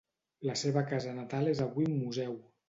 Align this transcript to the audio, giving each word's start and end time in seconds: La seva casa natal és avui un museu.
La 0.49 0.55
seva 0.61 0.83
casa 0.93 1.13
natal 1.19 1.51
és 1.53 1.63
avui 1.67 1.87
un 1.91 1.95
museu. 2.01 2.35